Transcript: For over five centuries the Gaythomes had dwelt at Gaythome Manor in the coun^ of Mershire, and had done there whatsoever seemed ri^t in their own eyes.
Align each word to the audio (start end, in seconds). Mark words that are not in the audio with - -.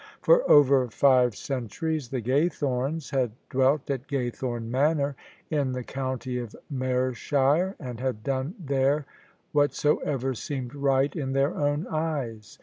For 0.23 0.41
over 0.49 0.87
five 0.87 1.35
centuries 1.35 2.09
the 2.09 2.23
Gaythomes 2.23 3.11
had 3.11 3.33
dwelt 3.51 3.87
at 3.91 4.07
Gaythome 4.07 4.63
Manor 4.71 5.15
in 5.51 5.73
the 5.73 5.83
coun^ 5.83 6.41
of 6.41 6.55
Mershire, 6.71 7.75
and 7.79 7.99
had 7.99 8.23
done 8.23 8.55
there 8.57 9.05
whatsoever 9.51 10.33
seemed 10.33 10.71
ri^t 10.71 11.15
in 11.15 11.33
their 11.33 11.53
own 11.55 11.85
eyes. 11.85 12.57